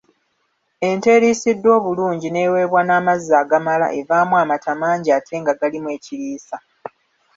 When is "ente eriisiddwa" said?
0.89-1.69